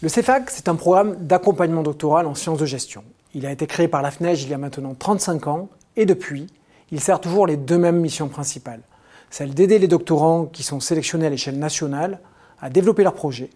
Le 0.00 0.08
CEFAC, 0.08 0.50
c'est 0.50 0.68
un 0.68 0.76
programme 0.76 1.16
d'accompagnement 1.26 1.82
doctoral 1.82 2.28
en 2.28 2.36
sciences 2.36 2.60
de 2.60 2.66
gestion. 2.66 3.02
Il 3.34 3.44
a 3.46 3.50
été 3.50 3.66
créé 3.66 3.88
par 3.88 4.00
la 4.00 4.12
FNEJ 4.12 4.44
il 4.44 4.50
y 4.50 4.54
a 4.54 4.58
maintenant 4.58 4.94
35 4.94 5.48
ans 5.48 5.68
et 5.96 6.06
depuis, 6.06 6.46
il 6.92 7.00
sert 7.00 7.20
toujours 7.20 7.48
les 7.48 7.56
deux 7.56 7.78
mêmes 7.78 7.98
missions 7.98 8.28
principales. 8.28 8.82
Celle 9.28 9.54
d'aider 9.54 9.80
les 9.80 9.88
doctorants 9.88 10.44
qui 10.44 10.62
sont 10.62 10.78
sélectionnés 10.78 11.26
à 11.26 11.30
l'échelle 11.30 11.58
nationale 11.58 12.20
à 12.60 12.70
développer 12.70 13.02
leurs 13.02 13.14
projets. 13.14 13.50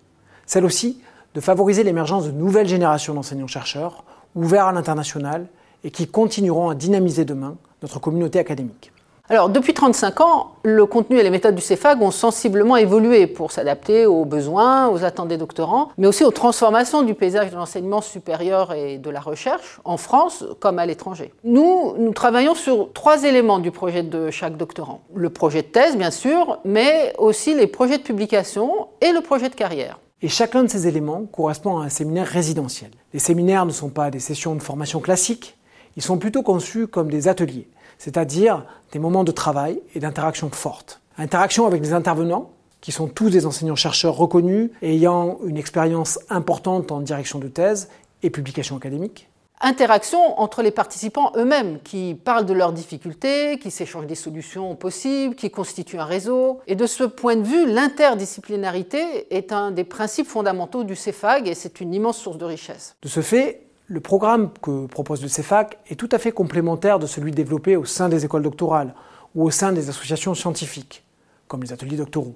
Celle 0.44 0.64
aussi 0.64 1.00
de 1.34 1.40
favoriser 1.40 1.84
l'émergence 1.84 2.26
de 2.26 2.32
nouvelles 2.32 2.66
générations 2.66 3.14
d'enseignants-chercheurs 3.14 4.02
ouverts 4.34 4.66
à 4.66 4.72
l'international 4.72 5.46
et 5.84 5.93
qui 5.93 6.09
continueront 6.09 6.70
à 6.70 6.74
dynamiser 6.74 7.24
demain 7.24 7.56
notre 7.82 8.00
communauté 8.00 8.40
académique. 8.40 8.91
Alors, 9.32 9.49
depuis 9.49 9.72
35 9.72 10.21
ans, 10.21 10.57
le 10.63 10.85
contenu 10.85 11.18
et 11.18 11.22
les 11.22 11.31
méthodes 11.31 11.54
du 11.54 11.63
CEFAG 11.63 12.03
ont 12.03 12.11
sensiblement 12.11 12.77
évolué 12.77 13.27
pour 13.27 13.50
s'adapter 13.50 14.04
aux 14.04 14.27
besoins, 14.27 14.90
aux 14.90 15.04
attentes 15.04 15.29
des 15.29 15.39
doctorants, 15.39 15.89
mais 15.96 16.07
aussi 16.07 16.23
aux 16.23 16.31
transformations 16.31 17.00
du 17.00 17.14
paysage 17.14 17.50
de 17.50 17.57
l'enseignement 17.57 18.03
supérieur 18.03 18.75
et 18.75 18.99
de 18.99 19.09
la 19.09 19.21
recherche, 19.21 19.81
en 19.87 19.96
France 19.96 20.45
comme 20.61 20.79
à 20.79 20.85
l'étranger. 20.85 21.32
Nous, 21.45 21.95
nous 21.96 22.13
travaillons 22.13 22.54
sur 22.54 22.93
trois 22.93 23.25
éléments 23.25 23.59
du 23.59 23.71
projet 23.71 24.03
de 24.03 24.31
chaque 24.31 24.59
doctorant. 24.59 25.00
Le 25.14 25.31
projet 25.31 25.62
de 25.62 25.68
thèse, 25.68 25.96
bien 25.96 26.11
sûr, 26.11 26.59
mais 26.67 27.14
aussi 27.17 27.54
les 27.54 27.67
projets 27.67 27.96
de 27.96 28.03
publication 28.03 28.89
et 29.01 29.12
le 29.12 29.23
projet 29.23 29.49
de 29.49 29.54
carrière. 29.54 29.99
Et 30.21 30.29
chacun 30.29 30.62
de 30.62 30.68
ces 30.68 30.87
éléments 30.87 31.25
correspond 31.32 31.79
à 31.79 31.85
un 31.85 31.89
séminaire 31.89 32.27
résidentiel. 32.27 32.91
Les 33.14 33.19
séminaires 33.19 33.64
ne 33.64 33.73
sont 33.73 33.89
pas 33.89 34.11
des 34.11 34.20
sessions 34.20 34.55
de 34.55 34.62
formation 34.62 35.01
classiques, 35.01 35.56
ils 35.97 36.03
sont 36.03 36.19
plutôt 36.19 36.42
conçus 36.42 36.87
comme 36.87 37.11
des 37.11 37.28
ateliers 37.28 37.69
c'est-à-dire 38.03 38.64
des 38.91 38.98
moments 38.98 39.23
de 39.23 39.31
travail 39.31 39.81
et 39.95 40.01
d'interaction 40.01 40.51
fortes. 40.51 41.01
Interaction 41.19 41.69
avec 41.69 41.83
les 41.83 41.93
intervenants, 41.93 42.51
qui 42.81 42.91
sont 42.91 43.07
tous 43.07 43.31
des 43.31 43.47
enseignants-chercheurs 43.47 44.17
reconnus 44.17 44.71
ayant 44.83 45.39
une 45.47 45.57
expérience 45.57 46.19
importante 46.29 46.91
en 46.91 47.01
direction 47.01 47.39
de 47.39 47.47
thèse 47.47 47.89
et 48.25 48.31
publication 48.31 48.77
académique. 48.77 49.29
Interaction 49.61 50.41
entre 50.41 50.62
les 50.62 50.73
participants 50.73 51.31
eux-mêmes, 51.37 51.79
qui 51.84 52.17
parlent 52.17 52.45
de 52.45 52.53
leurs 52.53 52.73
difficultés, 52.73 53.61
qui 53.61 53.71
s'échangent 53.71 54.09
des 54.09 54.17
solutions 54.17 54.75
possibles, 54.75 55.37
qui 55.37 55.53
constituent 55.53 56.01
un 56.01 56.05
réseau. 56.05 56.59
Et 56.67 56.75
de 56.75 56.87
ce 56.87 57.05
point 57.05 57.37
de 57.37 57.45
vue, 57.45 57.71
l'interdisciplinarité 57.71 59.33
est 59.33 59.53
un 59.53 59.71
des 59.71 59.84
principes 59.84 60.27
fondamentaux 60.27 60.83
du 60.83 60.97
CEFAG 60.97 61.47
et 61.47 61.55
c'est 61.55 61.81
une 61.81 61.95
immense 61.95 62.19
source 62.19 62.39
de 62.39 62.47
richesse. 62.47 62.97
De 63.01 63.09
ce 63.09 63.21
fait, 63.21 63.62
le 63.93 64.01
programme 64.01 64.48
que 64.62 64.87
propose 64.87 65.21
le 65.21 65.29
CEFAC 65.29 65.77
est 65.91 65.97
tout 65.97 66.09
à 66.12 66.19
fait 66.19 66.33
complémentaire 66.33 66.98
de 66.98 67.07
celui 67.07 67.31
développé 67.31 67.77
au 67.77 67.85
sein 67.85 68.09
des 68.09 68.25
écoles 68.25 68.43
doctorales 68.43 68.95
ou 69.34 69.45
au 69.45 69.51
sein 69.51 69.71
des 69.71 69.91
associations 69.91 70.34
scientifiques, 70.34 71.05
comme 71.47 71.62
les 71.62 71.75
ateliers 71.75 71.99
doctoraux. 71.99 72.34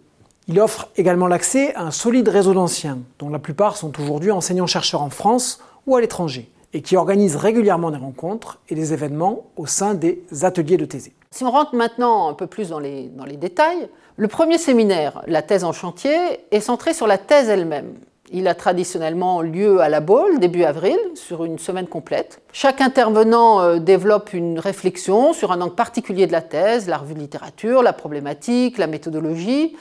Il 0.48 0.60
offre 0.60 0.90
également 0.96 1.26
l'accès 1.26 1.74
à 1.74 1.84
un 1.84 1.90
solide 1.90 2.28
réseau 2.28 2.52
d'anciens, 2.52 2.98
dont 3.18 3.30
la 3.30 3.38
plupart 3.38 3.78
sont 3.78 3.98
aujourd'hui 3.98 4.30
enseignants-chercheurs 4.32 5.00
en 5.00 5.08
France 5.08 5.62
ou 5.86 5.96
à 5.96 6.02
l'étranger, 6.02 6.50
et 6.74 6.82
qui 6.82 6.94
organisent 6.94 7.36
régulièrement 7.36 7.90
des 7.90 7.96
rencontres 7.96 8.58
et 8.68 8.74
des 8.74 8.92
événements 8.92 9.46
au 9.56 9.64
sein 9.64 9.94
des 9.94 10.22
ateliers 10.42 10.76
de 10.76 10.84
thésée. 10.84 11.14
Si 11.30 11.42
on 11.42 11.50
rentre 11.50 11.74
maintenant 11.74 12.28
un 12.28 12.34
peu 12.34 12.46
plus 12.46 12.68
dans 12.68 12.80
les, 12.80 13.08
dans 13.08 13.24
les 13.24 13.38
détails, 13.38 13.88
le 14.16 14.28
premier 14.28 14.58
séminaire, 14.58 15.22
la 15.26 15.40
thèse 15.40 15.64
en 15.64 15.72
chantier, 15.72 16.14
est 16.50 16.60
centré 16.60 16.92
sur 16.92 17.06
la 17.06 17.16
thèse 17.16 17.48
elle-même. 17.48 17.94
Il 18.32 18.48
a 18.48 18.54
traditionnellement 18.54 19.40
lieu 19.40 19.80
à 19.80 19.88
la 19.88 20.00
Baule, 20.00 20.40
début 20.40 20.64
avril, 20.64 20.98
sur 21.14 21.44
une 21.44 21.58
semaine 21.58 21.86
complète. 21.86 22.42
Chaque 22.52 22.80
intervenant 22.80 23.60
euh, 23.60 23.78
développe 23.78 24.32
une 24.32 24.58
réflexion 24.58 25.32
sur 25.32 25.52
un 25.52 25.60
angle 25.60 25.74
particulier 25.74 26.26
de 26.26 26.32
la 26.32 26.42
thèse, 26.42 26.88
la 26.88 26.98
revue 26.98 27.14
de 27.14 27.20
littérature, 27.20 27.82
la 27.82 27.92
problématique, 27.92 28.78
la 28.78 28.88
méthodologie, 28.88 29.76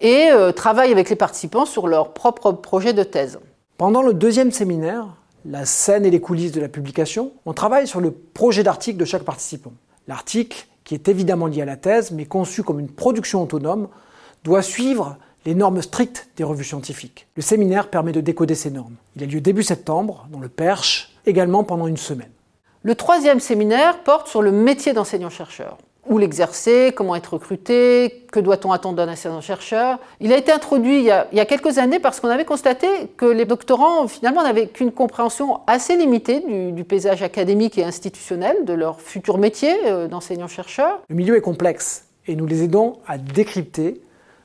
et 0.00 0.30
euh, 0.30 0.52
travaille 0.52 0.92
avec 0.92 1.10
les 1.10 1.16
participants 1.16 1.66
sur 1.66 1.88
leur 1.88 2.12
propre 2.12 2.52
projet 2.52 2.92
de 2.92 3.02
thèse. 3.02 3.40
Pendant 3.78 4.02
le 4.02 4.14
deuxième 4.14 4.52
séminaire, 4.52 5.06
la 5.44 5.64
scène 5.64 6.06
et 6.06 6.10
les 6.10 6.20
coulisses 6.20 6.52
de 6.52 6.60
la 6.60 6.68
publication, 6.68 7.32
on 7.46 7.52
travaille 7.52 7.88
sur 7.88 8.00
le 8.00 8.12
projet 8.12 8.62
d'article 8.62 8.98
de 8.98 9.04
chaque 9.04 9.24
participant. 9.24 9.72
L'article, 10.06 10.66
qui 10.84 10.94
est 10.94 11.08
évidemment 11.08 11.46
lié 11.46 11.62
à 11.62 11.64
la 11.64 11.76
thèse, 11.76 12.12
mais 12.12 12.26
conçu 12.26 12.62
comme 12.62 12.78
une 12.78 12.90
production 12.90 13.42
autonome, 13.42 13.88
doit 14.44 14.62
suivre 14.62 15.16
les 15.44 15.54
normes 15.54 15.82
strictes 15.82 16.28
des 16.36 16.44
revues 16.44 16.64
scientifiques. 16.64 17.26
Le 17.36 17.42
séminaire 17.42 17.88
permet 17.88 18.12
de 18.12 18.20
décoder 18.20 18.54
ces 18.54 18.70
normes. 18.70 18.94
Il 19.16 19.22
a 19.22 19.26
lieu 19.26 19.40
début 19.40 19.62
septembre, 19.62 20.26
dans 20.30 20.40
le 20.40 20.48
Perche, 20.48 21.12
également 21.26 21.64
pendant 21.64 21.86
une 21.86 21.96
semaine. 21.96 22.30
Le 22.82 22.94
troisième 22.94 23.40
séminaire 23.40 24.00
porte 24.00 24.28
sur 24.28 24.42
le 24.42 24.50
métier 24.50 24.92
d'enseignant-chercheur. 24.92 25.78
Où 26.08 26.18
l'exercer, 26.18 26.92
comment 26.96 27.14
être 27.14 27.34
recruté, 27.34 28.24
que 28.32 28.40
doit-on 28.40 28.72
attendre 28.72 28.96
d'un 28.96 29.12
enseignant-chercheur. 29.12 30.00
Il 30.18 30.32
a 30.32 30.36
été 30.36 30.50
introduit 30.50 30.98
il 30.98 31.04
y 31.04 31.10
a, 31.10 31.44
quelques 31.44 31.78
années 31.78 32.00
parce 32.00 32.18
qu'on 32.18 32.28
avait 32.28 32.44
constaté 32.44 32.88
que 33.16 33.24
les 33.24 33.44
doctorants 33.44 34.08
finalement 34.08 34.42
n'avaient 34.42 34.66
qu'une 34.66 34.90
compréhension 34.90 35.60
assez 35.68 35.96
limitée 35.96 36.40
du, 36.40 36.72
du, 36.72 36.82
paysage 36.82 37.22
académique 37.22 37.78
et 37.78 37.84
institutionnel 37.84 38.64
de 38.64 38.72
leur 38.72 39.00
futur 39.00 39.38
métier 39.38 39.76
euh, 39.86 40.08
d'enseignant-chercheur. 40.08 41.00
Le 41.08 41.14
milieu 41.14 41.36
est 41.36 41.40
complexe 41.40 42.06
et 42.26 42.34
nous 42.34 42.46
les 42.46 42.64
aidons 42.64 42.98
à 43.06 43.16
décrypter 43.16 44.00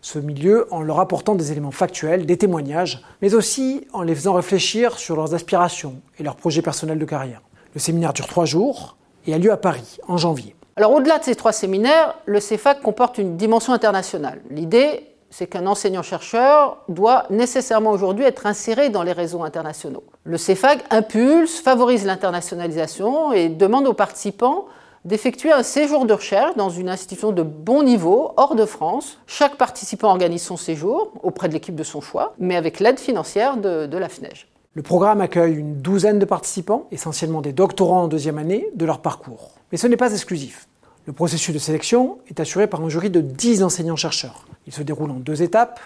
ce 0.07 0.19
milieu 0.19 0.67
en 0.71 0.81
leur 0.81 1.01
apportant 1.01 1.35
des 1.35 1.51
éléments 1.51 1.71
factuels, 1.71 2.25
des 2.25 2.37
témoignages, 2.37 3.03
mais 3.21 3.35
aussi 3.35 3.85
en 3.91 4.03
les 4.03 4.15
faisant 4.15 4.35
réfléchir 4.35 4.97
sur 4.97 5.17
leurs 5.17 5.33
aspirations 5.33 5.95
et 6.17 6.23
leurs 6.23 6.37
projets 6.37 6.61
personnels 6.61 6.97
de 6.97 7.03
carrière. 7.03 7.41
Le 7.73 7.81
séminaire 7.81 8.13
dure 8.13 8.25
trois 8.25 8.45
jours 8.45 8.95
et 9.25 9.33
a 9.33 9.37
lieu 9.37 9.51
à 9.51 9.57
Paris 9.57 9.97
en 10.07 10.15
janvier. 10.15 10.55
Alors 10.77 10.93
au-delà 10.93 11.19
de 11.19 11.25
ces 11.25 11.35
trois 11.35 11.51
séminaires, 11.51 12.15
le 12.25 12.39
CEFAC 12.39 12.81
comporte 12.81 13.17
une 13.17 13.35
dimension 13.35 13.73
internationale. 13.73 14.39
L'idée, 14.49 15.03
c'est 15.29 15.47
qu'un 15.47 15.67
enseignant-chercheur 15.67 16.77
doit 16.87 17.25
nécessairement 17.29 17.91
aujourd'hui 17.91 18.23
être 18.23 18.45
inséré 18.45 18.89
dans 18.89 19.03
les 19.03 19.11
réseaux 19.11 19.43
internationaux. 19.43 20.05
Le 20.23 20.37
CEFAC 20.37 20.85
impulse, 20.89 21.59
favorise 21.59 22.05
l'internationalisation 22.05 23.33
et 23.33 23.49
demande 23.49 23.85
aux 23.87 23.93
participants 23.93 24.67
d'effectuer 25.07 25.53
un 25.53 25.63
séjour 25.63 26.05
de 26.05 26.13
recherche 26.13 26.57
dans 26.57 26.69
une 26.69 26.89
institution 26.89 27.31
de 27.31 27.41
bon 27.41 27.81
niveau 27.81 28.33
hors 28.35 28.55
de 28.55 28.65
France. 28.65 29.19
Chaque 29.25 29.55
participant 29.55 30.09
organise 30.09 30.41
son 30.43 30.57
séjour 30.57 31.13
auprès 31.23 31.47
de 31.47 31.53
l'équipe 31.53 31.75
de 31.75 31.83
son 31.83 32.01
choix, 32.01 32.33
mais 32.39 32.57
avec 32.57 32.81
l'aide 32.81 32.99
financière 32.99 33.55
de, 33.55 33.97
la 33.97 34.09
FNEJ. 34.09 34.47
Le 34.73 34.81
programme 34.81 35.21
accueille 35.21 35.55
une 35.55 35.77
douzaine 35.77 36.19
de 36.19 36.25
participants, 36.25 36.87
essentiellement 36.91 37.41
des 37.41 37.53
doctorants 37.53 38.03
en 38.03 38.07
deuxième 38.09 38.37
année, 38.37 38.67
de 38.75 38.85
leur 38.85 38.99
parcours. 38.99 39.51
Mais 39.71 39.77
ce 39.77 39.87
n'est 39.87 39.97
pas 39.97 40.11
exclusif. 40.11 40.67
Le 41.05 41.13
processus 41.13 41.53
de 41.53 41.59
sélection 41.59 42.17
est 42.27 42.41
assuré 42.41 42.67
par 42.67 42.81
un 42.81 42.89
jury 42.89 43.09
de 43.09 43.21
10 43.21 43.63
enseignants-chercheurs. 43.63 44.45
Il 44.67 44.73
se 44.73 44.83
déroule 44.83 45.11
en 45.11 45.19
deux 45.19 45.41
étapes. 45.41 45.79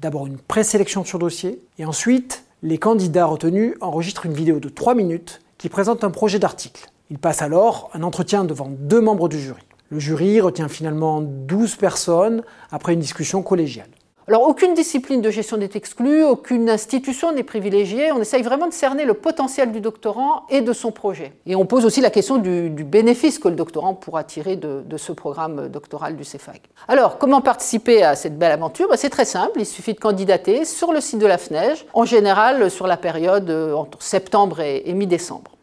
D'abord 0.00 0.26
une 0.26 0.36
présélection 0.36 1.02
sur 1.02 1.18
dossier, 1.18 1.62
et 1.78 1.86
ensuite, 1.86 2.44
les 2.62 2.76
candidats 2.76 3.24
retenus 3.24 3.74
enregistrent 3.80 4.26
une 4.26 4.34
vidéo 4.34 4.60
de 4.60 4.68
3 4.68 4.94
minutes 4.94 5.40
qui 5.56 5.70
présente 5.70 6.04
un 6.04 6.10
projet 6.10 6.38
d'article. 6.38 6.90
Il 7.10 7.18
passe 7.18 7.40
alors 7.40 7.90
un 7.94 8.02
entretien 8.02 8.44
devant 8.44 8.68
deux 8.68 9.00
membres 9.00 9.28
du 9.28 9.38
jury. 9.38 9.62
Le 9.90 10.00
jury 10.00 10.40
retient 10.40 10.68
finalement 10.68 11.20
12 11.20 11.76
personnes 11.76 12.42
après 12.72 12.94
une 12.94 13.00
discussion 13.00 13.42
collégiale. 13.42 13.86
Alors 14.28 14.42
aucune 14.42 14.74
discipline 14.74 15.22
de 15.22 15.30
gestion 15.30 15.56
n'est 15.56 15.70
exclue, 15.74 16.24
aucune 16.24 16.68
institution 16.68 17.30
n'est 17.32 17.44
privilégiée. 17.44 18.10
On 18.10 18.20
essaye 18.20 18.42
vraiment 18.42 18.66
de 18.66 18.72
cerner 18.72 19.04
le 19.04 19.14
potentiel 19.14 19.70
du 19.70 19.80
doctorant 19.80 20.46
et 20.50 20.62
de 20.62 20.72
son 20.72 20.90
projet. 20.90 21.32
Et 21.46 21.54
on 21.54 21.64
pose 21.64 21.84
aussi 21.84 22.00
la 22.00 22.10
question 22.10 22.38
du, 22.38 22.70
bénéfice 22.70 23.38
que 23.38 23.46
le 23.46 23.54
doctorant 23.54 23.94
pourra 23.94 24.24
tirer 24.24 24.56
de, 24.56 24.96
ce 24.96 25.12
programme 25.12 25.68
doctoral 25.68 26.16
du 26.16 26.24
CEFAG. 26.24 26.60
Alors 26.88 27.18
comment 27.18 27.40
participer 27.40 28.02
à 28.02 28.16
cette 28.16 28.36
belle 28.36 28.50
aventure? 28.50 28.88
Ben, 28.88 28.96
C'est 28.96 29.10
très 29.10 29.24
simple, 29.24 29.60
il 29.60 29.66
suffit 29.66 29.94
de 29.94 30.00
candidater 30.00 30.64
sur 30.64 30.92
le 30.92 31.00
site 31.00 31.20
de 31.20 31.26
la 31.26 31.38
FNEJ, 31.38 31.86
en 31.94 32.04
général 32.04 32.68
sur 32.68 32.88
la 32.88 32.96
période 32.96 33.48
euh, 33.48 33.74
entre 33.74 34.02
septembre 34.02 34.58
et 34.58 34.92
mi-décembre. 34.92 35.55